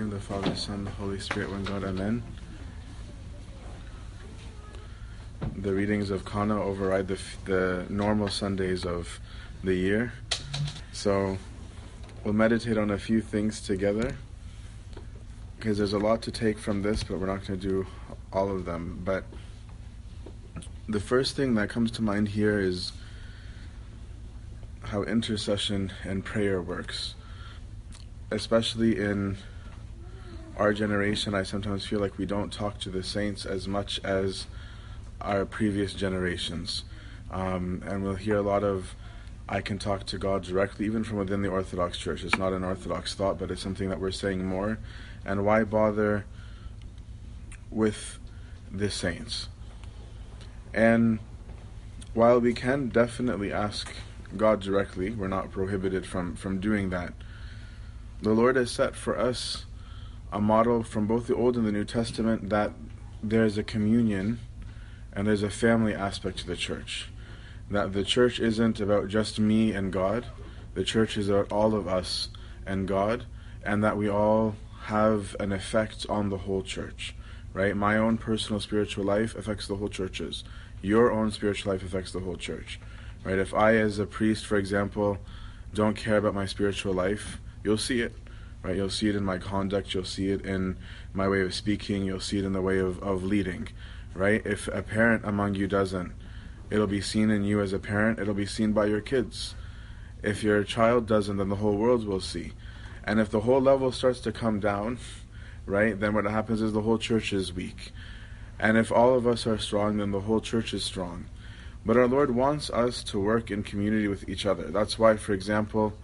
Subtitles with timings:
[0.00, 2.22] of the Father, Son, the Holy Spirit, one God, Amen.
[5.56, 9.20] The readings of Cana override the, the normal Sundays of
[9.62, 10.14] the year.
[10.92, 11.36] So
[12.24, 14.16] we'll meditate on a few things together
[15.58, 17.86] because there's a lot to take from this, but we're not going to do
[18.32, 19.02] all of them.
[19.04, 19.24] But
[20.88, 22.92] the first thing that comes to mind here is
[24.84, 27.14] how intercession and prayer works,
[28.30, 29.36] especially in
[30.56, 31.34] our generation.
[31.34, 34.46] I sometimes feel like we don't talk to the saints as much as
[35.20, 36.84] our previous generations.
[37.30, 38.94] Um, and we'll hear a lot of
[39.48, 42.24] I can talk to God directly, even from within the Orthodox Church.
[42.24, 44.78] It's not an Orthodox thought, but it's something that we're saying more.
[45.24, 46.24] And why bother
[47.70, 48.18] with
[48.70, 49.48] the saints?
[50.72, 51.18] And
[52.14, 53.92] while we can definitely ask
[54.36, 57.12] God directly, we're not prohibited from, from doing that.
[58.22, 59.66] The Lord has set for us
[60.32, 62.72] a model from both the Old and the New Testament that
[63.22, 64.40] there's a communion
[65.12, 67.08] and there's a family aspect to the church.
[67.70, 70.26] That the church isn't about just me and God,
[70.74, 72.28] the church is about all of us
[72.66, 73.26] and God,
[73.62, 77.14] and that we all have an effect on the whole church.
[77.52, 77.76] Right?
[77.76, 80.42] My own personal spiritual life affects the whole church's.
[80.80, 82.80] Your own spiritual life affects the whole church.
[83.22, 83.38] Right?
[83.38, 85.18] If I, as a priest, for example,
[85.74, 88.14] don't care about my spiritual life, you'll see it
[88.62, 88.76] right?
[88.76, 90.76] You'll see it in my conduct, you'll see it in
[91.12, 93.68] my way of speaking, you'll see it in the way of, of leading,
[94.14, 94.44] right?
[94.44, 96.12] If a parent among you doesn't,
[96.70, 99.54] it'll be seen in you as a parent, it'll be seen by your kids.
[100.22, 102.52] If your child doesn't, then the whole world will see.
[103.04, 104.98] And if the whole level starts to come down,
[105.66, 107.90] right, then what happens is the whole church is weak.
[108.58, 111.26] And if all of us are strong, then the whole church is strong.
[111.84, 114.70] But our Lord wants us to work in community with each other.
[114.70, 115.94] That's why, for example,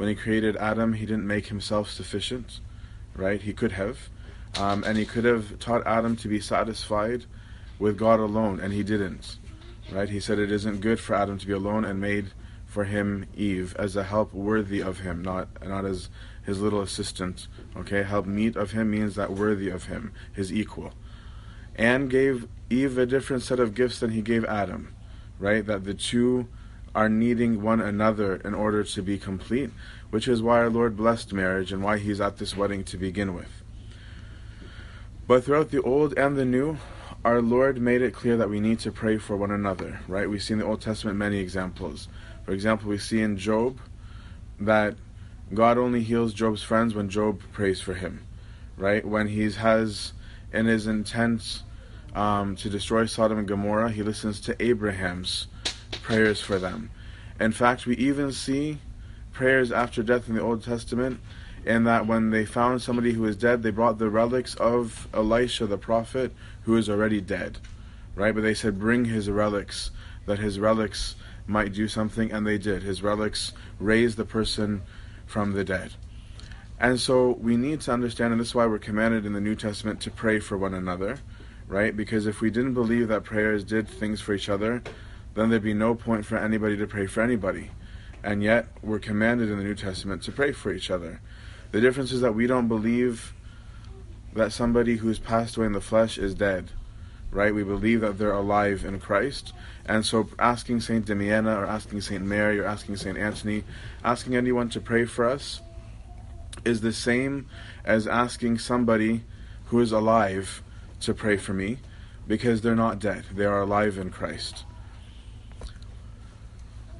[0.00, 2.60] when he created Adam, he didn't make himself sufficient,
[3.14, 3.42] right?
[3.42, 4.08] He could have.
[4.58, 7.26] Um, and he could have taught Adam to be satisfied
[7.78, 9.36] with God alone, and he didn't,
[9.92, 10.08] right?
[10.08, 12.32] He said it isn't good for Adam to be alone and made
[12.64, 16.08] for him Eve as a help worthy of him, not not as
[16.46, 17.46] his little assistant.
[17.76, 20.94] Okay, help meet of him means that worthy of him, his equal,
[21.74, 24.94] and gave Eve a different set of gifts than he gave Adam,
[25.38, 25.66] right?
[25.66, 26.48] That the two
[26.94, 29.70] are needing one another in order to be complete,
[30.10, 33.34] which is why our Lord blessed marriage and why He's at this wedding to begin
[33.34, 33.62] with.
[35.26, 36.78] But throughout the Old and the New,
[37.24, 40.28] our Lord made it clear that we need to pray for one another, right?
[40.28, 42.08] We see in the Old Testament many examples.
[42.44, 43.78] For example, we see in Job
[44.58, 44.96] that
[45.52, 48.26] God only heals Job's friends when Job prays for him,
[48.76, 49.04] right?
[49.04, 50.12] When he has
[50.52, 51.62] in his intent
[52.14, 55.46] um, to destroy Sodom and Gomorrah, he listens to Abraham's
[56.02, 56.90] prayers for them.
[57.38, 58.78] In fact, we even see
[59.32, 61.20] prayers after death in the Old Testament,
[61.64, 65.66] in that when they found somebody who was dead, they brought the relics of Elisha
[65.66, 67.58] the prophet, who is already dead.
[68.14, 68.34] Right?
[68.34, 69.90] But they said, Bring his relics,
[70.26, 72.82] that his relics might do something, and they did.
[72.82, 74.82] His relics raised the person
[75.26, 75.92] from the dead.
[76.78, 79.54] And so we need to understand, and this is why we're commanded in the New
[79.54, 81.18] Testament to pray for one another,
[81.68, 81.94] right?
[81.94, 84.82] Because if we didn't believe that prayers did things for each other,
[85.40, 87.70] then there'd be no point for anybody to pray for anybody.
[88.22, 91.22] And yet, we're commanded in the New Testament to pray for each other.
[91.72, 93.32] The difference is that we don't believe
[94.34, 96.70] that somebody who's passed away in the flesh is dead,
[97.30, 97.54] right?
[97.54, 99.54] We believe that they're alive in Christ.
[99.86, 103.64] And so, asking Saint Damiana or asking Saint Mary or asking Saint Anthony,
[104.04, 105.62] asking anyone to pray for us,
[106.64, 107.46] is the same
[107.84, 109.24] as asking somebody
[109.66, 110.62] who is alive
[111.00, 111.78] to pray for me
[112.28, 113.24] because they're not dead.
[113.34, 114.64] They are alive in Christ.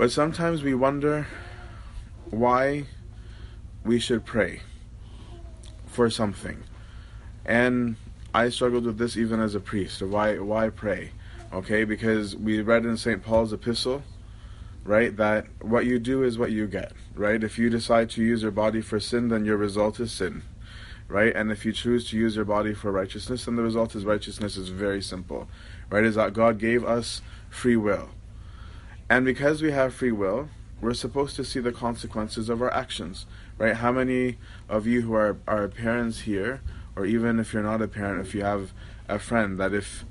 [0.00, 1.26] But sometimes we wonder
[2.30, 2.86] why
[3.84, 4.62] we should pray
[5.84, 6.62] for something.
[7.44, 7.96] And
[8.32, 10.00] I struggled with this even as a priest.
[10.00, 11.10] Why why pray?
[11.52, 13.22] Okay, because we read in St.
[13.22, 14.02] Paul's epistle,
[14.84, 17.44] right, that what you do is what you get, right?
[17.44, 20.44] If you decide to use your body for sin, then your result is sin.
[21.08, 21.36] Right?
[21.36, 24.56] And if you choose to use your body for righteousness, then the result is righteousness
[24.56, 25.46] is very simple.
[25.90, 26.04] Right?
[26.04, 27.20] Is that God gave us
[27.50, 28.08] free will.
[29.10, 30.48] And because we have free will,
[30.80, 33.26] we're supposed to see the consequences of our actions,
[33.58, 33.74] right?
[33.74, 36.62] How many of you who are, are parents here,
[36.94, 38.72] or even if you're not a parent, if you have
[39.08, 40.04] a friend, that if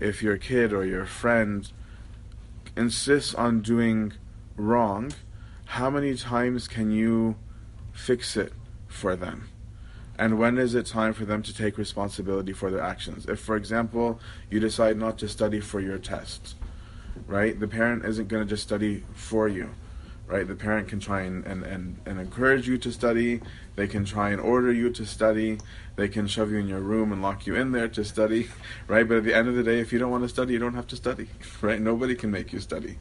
[0.00, 1.70] if your kid or your friend
[2.76, 4.14] insists on doing
[4.56, 5.12] wrong,
[5.66, 7.36] how many times can you
[7.92, 8.52] fix it
[8.88, 9.48] for them?
[10.18, 13.26] And when is it time for them to take responsibility for their actions?
[13.26, 14.18] If, for example,
[14.50, 16.56] you decide not to study for your tests,
[17.26, 17.58] right?
[17.58, 19.70] The parent isn't going to just study for you,
[20.26, 20.46] right?
[20.46, 23.40] The parent can try and, and, and, and encourage you to study.
[23.76, 25.58] They can try and order you to study.
[25.96, 28.48] They can shove you in your room and lock you in there to study,
[28.88, 29.06] right?
[29.06, 30.74] But at the end of the day, if you don't want to study, you don't
[30.74, 31.28] have to study,
[31.60, 31.80] right?
[31.80, 32.98] Nobody can make you study.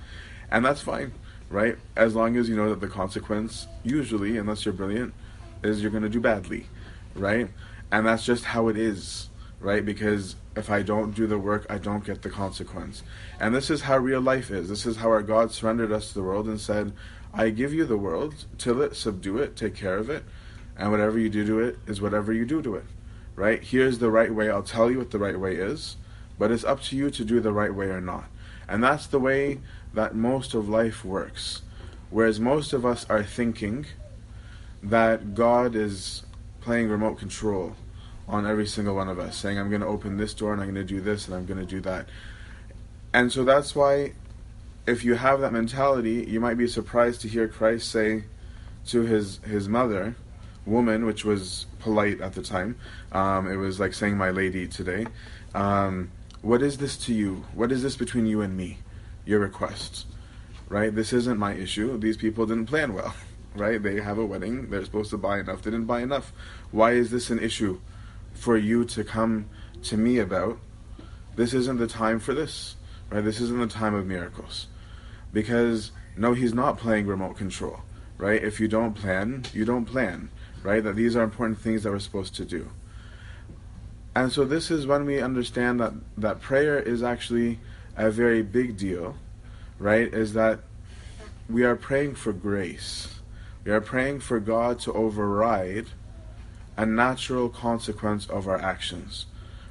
[0.51, 1.13] And that's fine,
[1.49, 1.77] right?
[1.95, 5.13] As long as you know that the consequence, usually, unless you're brilliant,
[5.63, 6.67] is you're going to do badly,
[7.15, 7.49] right?
[7.91, 9.28] And that's just how it is,
[9.59, 9.85] right?
[9.85, 13.03] Because if I don't do the work, I don't get the consequence.
[13.39, 14.69] And this is how real life is.
[14.69, 16.93] This is how our God surrendered us to the world and said,
[17.33, 20.23] I give you the world, till it, subdue it, take care of it,
[20.77, 22.85] and whatever you do to it is whatever you do to it.
[23.35, 23.63] Right?
[23.63, 24.49] Here's the right way.
[24.49, 25.97] I'll tell you what the right way is,
[26.37, 28.25] but it's up to you to do the right way or not.
[28.67, 29.59] And that's the way
[29.93, 31.61] that most of life works.
[32.09, 33.85] Whereas most of us are thinking
[34.81, 36.23] that God is
[36.61, 37.75] playing remote control
[38.29, 40.71] on every single one of us, saying, I'm going to open this door and I'm
[40.71, 42.07] going to do this and I'm going to do that.
[43.11, 44.13] And so that's why,
[44.85, 48.25] if you have that mentality, you might be surprised to hear Christ say
[48.87, 50.15] to his, his mother,
[50.65, 52.77] woman, which was polite at the time,
[53.11, 55.07] um, it was like saying, My lady today,
[55.55, 56.11] um,
[56.43, 57.45] what is this to you?
[57.53, 58.77] What is this between you and me?
[59.25, 60.05] Your request.
[60.67, 60.93] Right?
[60.93, 61.97] This isn't my issue.
[61.97, 63.13] These people didn't plan well.
[63.55, 63.81] Right?
[63.81, 64.69] They have a wedding.
[64.69, 65.63] They're supposed to buy enough.
[65.63, 66.31] They didn't buy enough.
[66.69, 67.81] Why is this an issue
[68.33, 69.45] for you to come
[69.83, 70.59] to me about?
[71.35, 72.75] This isn't the time for this.
[73.09, 73.23] Right?
[73.23, 74.67] This isn't the time of miracles.
[75.33, 77.81] Because no, he's not playing remote control.
[78.17, 78.43] Right?
[78.43, 80.29] If you don't plan, you don't plan.
[80.63, 80.83] Right?
[80.83, 82.69] That these are important things that we're supposed to do.
[84.15, 87.59] And so this is when we understand that, that prayer is actually
[87.95, 89.15] a very big deal,
[89.77, 90.13] right?
[90.13, 90.59] Is that
[91.49, 93.19] we are praying for grace.
[93.63, 95.87] We are praying for God to override
[96.79, 99.25] a natural consequence of our actions.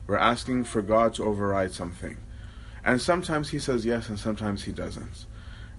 [0.07, 2.19] We're asking for God to override something.
[2.85, 5.25] And sometimes He says yes, and sometimes He doesn't.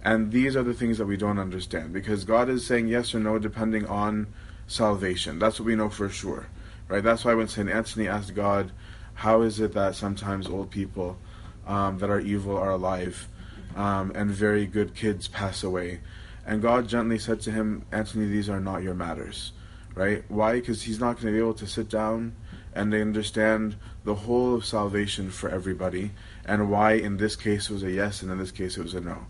[0.04, 3.20] And these are the things that we don't understand because God is saying yes or
[3.20, 4.26] no depending on
[4.66, 5.38] salvation.
[5.38, 6.48] That's what we know for sure.
[6.88, 7.04] Right?
[7.04, 7.70] That's why when St.
[7.70, 8.72] Anthony asked God,
[9.14, 11.20] How is it that sometimes old people
[11.68, 13.28] um, that are evil are alive
[13.76, 16.00] um, and very good kids pass away?
[16.44, 19.52] And God gently said to him, Anthony, these are not your matters.
[19.96, 20.24] Right?
[20.28, 20.60] Why?
[20.60, 22.36] Because he's not going to be able to sit down
[22.74, 26.12] and they understand the whole of salvation for everybody
[26.46, 28.94] and why in this case it was a yes and in this case it was
[28.94, 29.26] a no.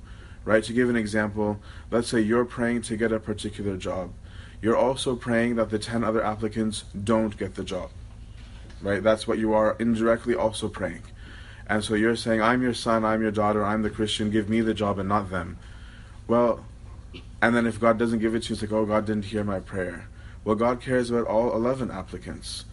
[0.46, 0.64] Right?
[0.64, 1.60] To give an example,
[1.90, 4.12] let's say you're praying to get a particular job
[4.62, 7.90] you're also praying that the 10 other applicants don't get the job.
[8.82, 9.02] Right?
[9.02, 11.04] That's what you are indirectly also praying.
[11.68, 14.62] And so you're saying, I'm your son, I'm your daughter, I'm the Christian, give me
[14.62, 15.58] the job and not them.
[16.28, 16.66] Well,
[17.42, 19.44] and then if God doesn't give it to you, it's like, oh, God didn't hear
[19.44, 20.10] my prayer.
[20.44, 22.66] Well, God cares about all 11 applicants.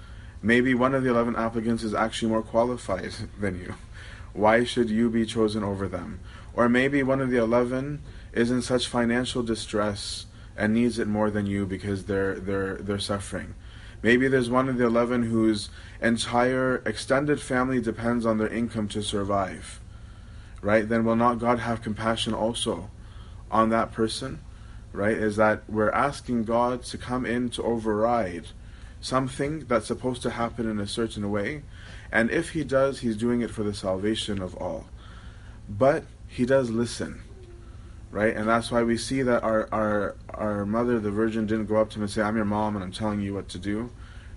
[0.42, 3.74] Maybe one of the 11 applicants is actually more qualified than you.
[4.32, 6.20] Why should you be chosen over them?
[6.54, 8.02] Or maybe one of the 11
[8.32, 10.26] is in such financial distress
[10.56, 13.54] and needs it more than you because they're they're they're suffering.
[14.02, 15.70] Maybe there's one of the eleven whose
[16.00, 19.80] entire extended family depends on their income to survive.
[20.62, 20.88] Right?
[20.88, 22.90] Then will not God have compassion also
[23.50, 24.40] on that person?
[24.96, 25.16] Right?
[25.16, 28.48] Is that we're asking God to come in to override
[29.00, 31.62] something that's supposed to happen in a certain way.
[32.10, 34.87] And if he does, he's doing it for the salvation of all.
[35.69, 37.22] But he does listen
[38.16, 38.34] right?
[38.34, 41.90] And that's why we see that our, our, our mother, the Virgin, didn't go up
[41.90, 43.90] to him and say, I'm your mom and I'm telling you what to do,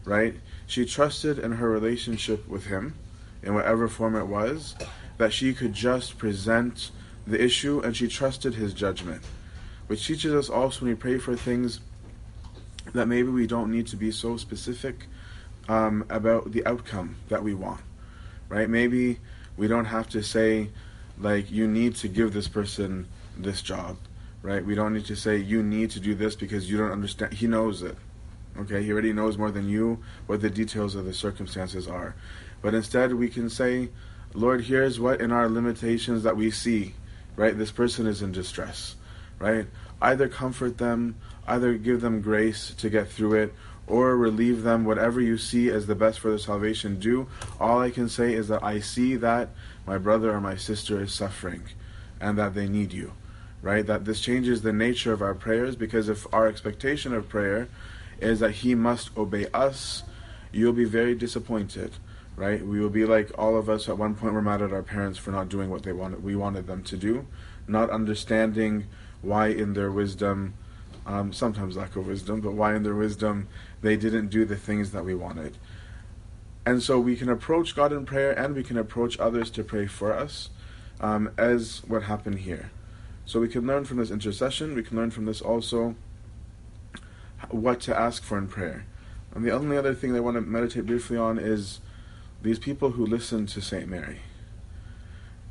[0.03, 0.35] right?
[0.67, 2.95] She trusted in her relationship with him,
[3.41, 4.75] in whatever form it was,
[5.17, 6.91] that she could just present
[7.25, 9.21] the issue and she trusted his judgment.
[9.89, 11.79] Which teaches us also when we pray for things
[12.93, 15.07] that maybe we don't need to be so specific
[15.67, 17.81] um, about the outcome that we want,
[18.49, 18.69] right?
[18.69, 19.17] Maybe
[19.57, 20.69] we don't have to say,
[21.17, 23.97] like, you need to give this person this job,
[24.43, 24.63] right?
[24.63, 27.33] We don't need to say you need to do this because you don't understand.
[27.33, 27.97] He knows it.
[28.59, 32.13] Okay, he already knows more than you what the details of the circumstances are.
[32.61, 33.89] But instead, we can say,
[34.35, 36.93] Lord, here's what in our limitations that we see,
[37.35, 37.57] right?
[37.57, 38.95] This person is in distress,
[39.39, 39.67] right?
[40.01, 41.15] Either comfort them,
[41.47, 43.53] either give them grace to get through it,
[43.87, 47.27] or relieve them, whatever you see as the best for their salvation, do.
[47.59, 49.49] All I can say is that I see that
[49.87, 51.63] my brother or my sister is suffering
[52.21, 53.13] and that they need you
[53.61, 53.85] right?
[53.85, 57.67] That this changes the nature of our prayers because if our expectation of prayer
[58.19, 60.03] is that He must obey us,
[60.51, 61.91] you'll be very disappointed,
[62.35, 62.65] right?
[62.65, 65.19] We will be like all of us at one point were mad at our parents
[65.19, 67.25] for not doing what they wanted we wanted them to do,
[67.67, 68.87] not understanding
[69.21, 70.53] why in their wisdom,
[71.05, 73.47] um, sometimes lack of wisdom, but why in their wisdom
[73.81, 75.57] they didn't do the things that we wanted.
[76.65, 79.87] And so we can approach God in prayer and we can approach others to pray
[79.87, 80.49] for us,
[81.01, 82.71] um, as what happened here
[83.29, 85.93] So we can learn from this intercession, we can learn from this also
[87.51, 88.85] what to ask for in prayer.
[89.35, 91.79] And the only other thing I want to meditate briefly on is
[92.41, 93.87] these people who listen to St.
[93.87, 94.21] Mary.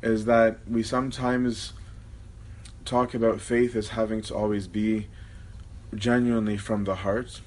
[0.01, 1.71] Is that we sometimes
[2.89, 5.07] talk about faith as having to always be
[5.93, 7.41] genuinely from the heart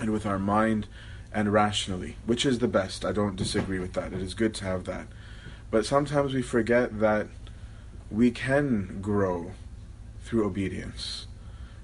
[0.00, 0.88] and with our mind
[1.32, 3.04] and rationally, which is the best.
[3.04, 4.12] I don't disagree with that.
[4.12, 5.06] It is good to have that.
[5.70, 7.28] But sometimes we forget that
[8.10, 9.52] we can grow
[10.24, 11.26] through obedience.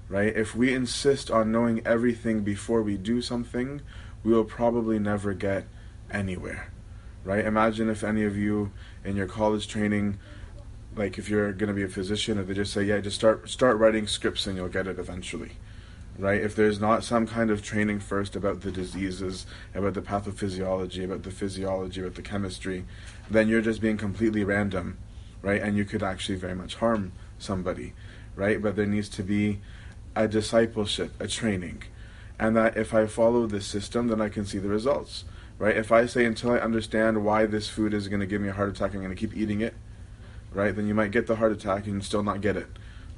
[0.09, 0.35] Right?
[0.35, 3.81] If we insist on knowing everything before we do something,
[4.23, 5.67] we will probably never get
[6.11, 6.69] anywhere.
[7.23, 7.45] Right?
[7.45, 8.71] Imagine if any of you
[9.05, 10.19] in your college training
[10.95, 13.49] like if you're going to be a physician if they just say yeah just start
[13.49, 15.51] start writing scripts and you'll get it eventually
[16.19, 16.41] right?
[16.41, 21.23] If there's not some kind of training first about the diseases about the pathophysiology about
[21.23, 22.85] the physiology about the chemistry
[23.29, 24.97] then you're just being completely random
[25.41, 25.61] right?
[25.61, 27.93] And you could actually very much harm somebody
[28.35, 28.61] right?
[28.61, 29.59] But there needs to be
[30.15, 31.83] a discipleship a training.
[32.39, 35.23] And that if i follow this system then i can see the results
[35.57, 35.77] right?
[35.77, 38.53] If i say until i understand why this food is going to give me a
[38.53, 39.75] heart attack i'm going to keep eating it
[40.51, 42.67] right, then you might get the heart attack and still not get it.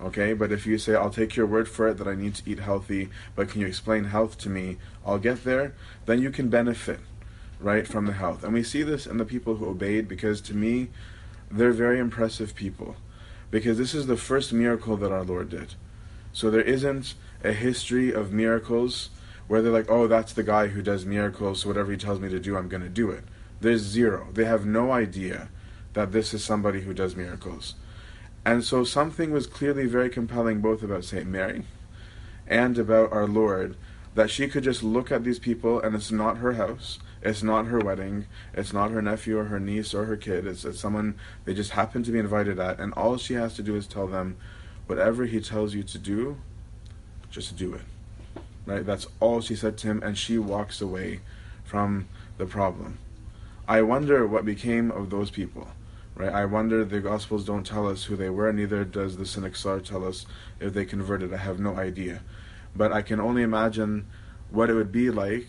[0.02, 2.50] Okay, but if you say, I'll take your word for it that I need to
[2.50, 4.78] eat healthy, but can you explain health to me?
[5.06, 5.76] I'll get there,
[6.06, 7.00] then you can benefit,
[7.60, 8.44] right, from the health.
[8.44, 10.90] And we see this in the people who obeyed because to me,
[11.50, 12.98] they're very impressive people.
[13.50, 15.76] Because this is the first miracle that our Lord did.
[16.34, 17.14] So there isn't
[17.44, 19.10] a history of miracles
[19.48, 22.30] where they're like, oh, that's the guy who does miracles, so whatever he tells me
[22.30, 23.24] to do, I'm going to do it.
[23.62, 24.28] There's zero.
[24.34, 25.50] They have no idea
[25.94, 27.76] that this is somebody who does miracles.
[28.46, 31.26] And so something was clearly very compelling both about St.
[31.26, 31.66] Mary
[32.48, 33.78] and about our Lord
[34.16, 37.66] that she could just look at these people and it's not her house, it's not
[37.66, 41.16] her wedding, it's not her nephew or her niece or her kid, it's, it's someone
[41.46, 44.08] they just happen to be invited at, and all she has to do is tell
[44.08, 44.38] them,
[44.86, 46.38] whatever he tells you to do,
[47.32, 47.82] just do it.
[48.66, 48.86] Right?
[48.86, 51.22] That's all she said to him, and she walks away
[51.64, 52.08] from
[52.38, 53.00] the problem.
[53.68, 55.70] I wonder what became of those people.
[56.16, 56.32] Right?
[56.32, 60.06] I wonder the Gospels don't tell us who they were, neither does the Synaxar tell
[60.06, 60.26] us
[60.60, 61.34] if they converted.
[61.34, 62.22] I have no idea.
[62.76, 64.08] But I can only imagine
[64.50, 65.48] what it would be like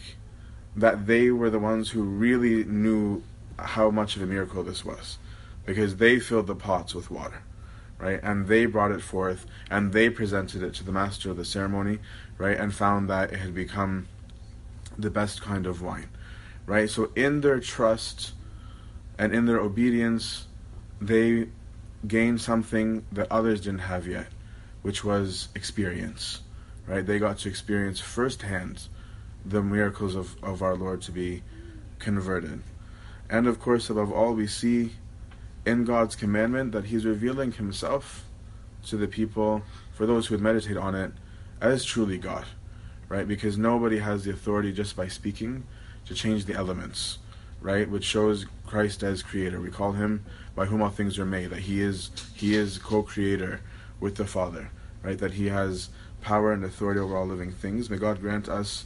[0.77, 3.23] that they were the ones who really knew
[3.59, 5.19] how much of a miracle this was.
[5.67, 7.43] Because they filled the pots with water.
[7.99, 8.21] Right?
[8.23, 12.01] And they brought it forth and they presented it to the master of the ceremony,
[12.37, 12.59] right?
[12.59, 14.09] And found that it had become
[14.99, 16.09] the best kind of wine.
[16.67, 16.91] Right?
[16.91, 18.33] So in their trust
[19.19, 20.47] and in their obedience,
[21.07, 21.49] they
[22.07, 24.27] gained something that others didn't have yet,
[24.83, 26.41] which was experience.
[26.87, 27.05] Right?
[27.05, 28.89] They got to experience firsthand
[29.45, 31.43] the miracles of, of our Lord to be
[31.99, 32.63] converted.
[33.31, 34.93] And of course, above all, we see
[35.65, 38.25] in God's commandment that He's revealing Himself
[38.87, 41.13] to the people, for those who would meditate on it,
[41.61, 42.45] as truly God.
[43.09, 43.27] Right?
[43.27, 45.65] Because nobody has the authority just by speaking
[46.07, 47.19] to change the elements
[47.65, 47.89] right?
[47.89, 48.45] Which shows
[48.75, 49.61] Christ as creator.
[49.61, 50.25] We call him
[50.57, 53.61] by whom all things are made, that he is he is co-creator
[54.01, 55.17] with the Father, right?
[55.17, 55.91] That he has
[56.23, 57.89] power and authority over all living things.
[57.89, 58.85] May God grant us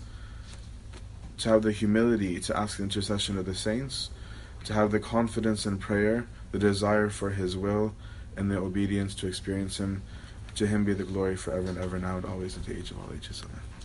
[1.38, 4.10] to have the humility to ask the intercession of the saints,
[4.64, 7.94] to have the confidence in prayer, the desire for his will,
[8.36, 10.02] and the obedience to experience him.
[10.56, 12.98] To him be the glory forever and ever now and always at the age of
[12.98, 13.42] all ages.
[13.42, 13.67] Amen.